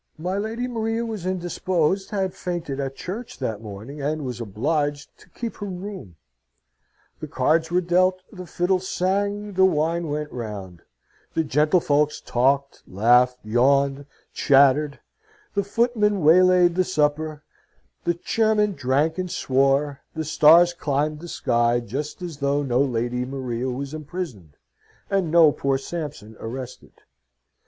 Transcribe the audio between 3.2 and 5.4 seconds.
that morning, and was obliged to